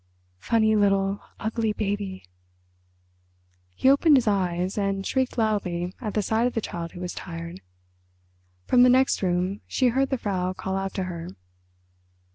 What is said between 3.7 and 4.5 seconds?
He opened his